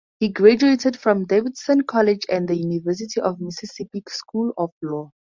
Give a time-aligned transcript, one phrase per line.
[0.19, 5.11] He graduated from Davidson College and the University of Mississippi School of Law.